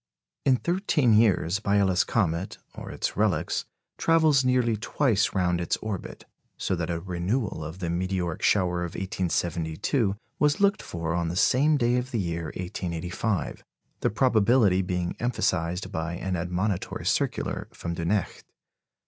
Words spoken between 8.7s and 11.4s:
of 1872 was looked for on the